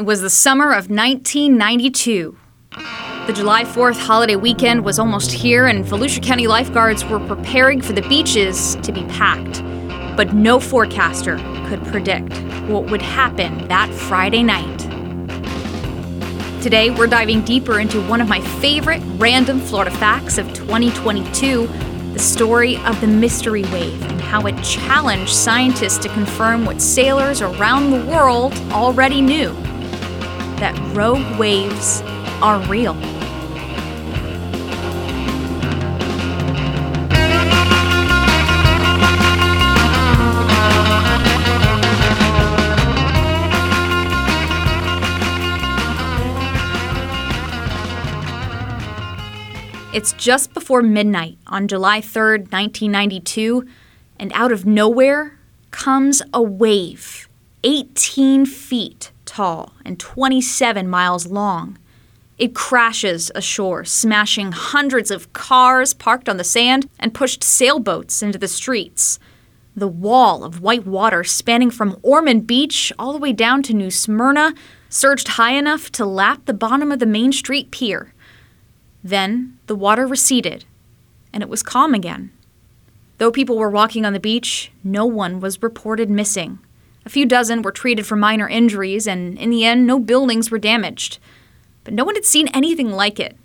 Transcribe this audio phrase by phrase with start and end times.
[0.00, 2.34] It was the summer of 1992.
[3.26, 7.92] The July 4th holiday weekend was almost here, and Volusia County lifeguards were preparing for
[7.92, 9.62] the beaches to be packed.
[10.16, 11.36] But no forecaster
[11.66, 12.32] could predict
[12.70, 14.78] what would happen that Friday night.
[16.62, 21.66] Today, we're diving deeper into one of my favorite random Florida facts of 2022
[22.14, 27.42] the story of the mystery wave and how it challenged scientists to confirm what sailors
[27.42, 29.54] around the world already knew
[30.60, 32.02] that rogue waves
[32.42, 32.94] are real.
[49.92, 53.66] It's just before midnight on July 3rd, 1992,
[54.18, 55.36] and out of nowhere
[55.72, 57.28] comes a wave
[57.64, 61.78] 18 feet tall and 27 miles long.
[62.36, 68.38] It crashes ashore, smashing hundreds of cars parked on the sand and pushed sailboats into
[68.38, 69.20] the streets.
[69.76, 73.90] The wall of white water spanning from Ormond Beach all the way down to New
[73.90, 74.52] Smyrna
[74.88, 78.12] surged high enough to lap the bottom of the Main Street Pier.
[79.04, 80.64] Then the water receded,
[81.32, 82.32] and it was calm again.
[83.18, 86.58] Though people were walking on the beach, no one was reported missing.
[87.10, 90.60] A few dozen were treated for minor injuries, and in the end, no buildings were
[90.60, 91.18] damaged.
[91.82, 93.36] But no one had seen anything like it.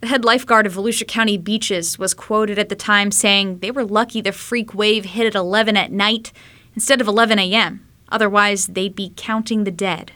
[0.00, 3.84] The head lifeguard of Volusia County beaches was quoted at the time saying they were
[3.84, 6.30] lucky the freak wave hit at 11 at night
[6.76, 10.12] instead of 11 a.m., otherwise, they'd be counting the dead.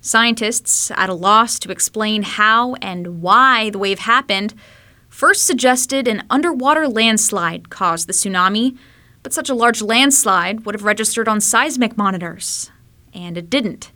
[0.00, 4.54] Scientists, at a loss to explain how and why the wave happened,
[5.08, 8.76] first suggested an underwater landslide caused the tsunami,
[9.26, 12.70] but such a large landslide would have registered on seismic monitors.
[13.12, 13.90] And it didn't.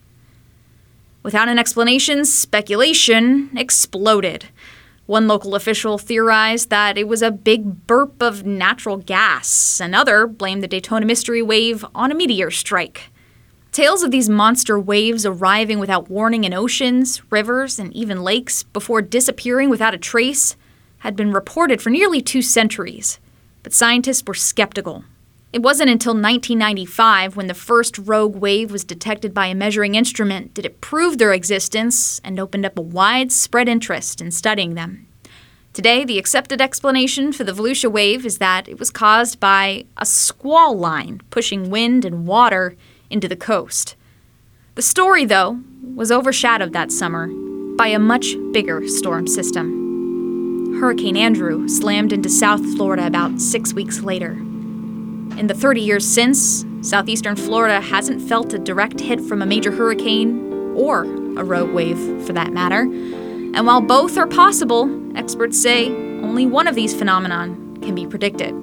[1.23, 4.47] Without an explanation, speculation exploded.
[5.07, 9.79] One local official theorized that it was a big burp of natural gas.
[9.79, 13.13] Another blamed the Daytona Mystery Wave on a meteor strike.
[13.71, 19.01] Tales of these monster waves arriving without warning in oceans, rivers, and even lakes before
[19.01, 20.57] disappearing without a trace
[20.99, 23.21] had been reported for nearly two centuries,
[23.63, 25.05] but scientists were skeptical.
[25.53, 30.55] It wasn't until 1995, when the first rogue wave was detected by a measuring instrument,
[30.55, 35.09] did it prove their existence and opened up a widespread interest in studying them.
[35.73, 40.07] Today, the accepted explanation for the Volusia wave is that it was caused by a
[40.07, 42.77] squall line pushing wind and water
[43.09, 43.97] into the coast.
[44.77, 45.61] The story, though,
[45.97, 47.29] was overshadowed that summer
[47.77, 50.79] by a much bigger storm system.
[50.81, 54.37] Hurricane Andrew slammed into South Florida about six weeks later.
[55.39, 59.71] In the 30 years since, southeastern Florida hasn't felt a direct hit from a major
[59.71, 61.05] hurricane or
[61.39, 62.83] a rogue wave, for that matter.
[62.83, 65.89] And while both are possible, experts say
[66.23, 68.55] only one of these phenomenon can be predicted.